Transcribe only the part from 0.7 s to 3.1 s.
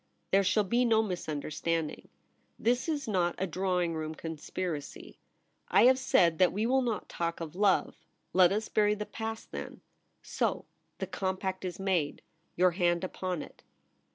no mis understanding. This is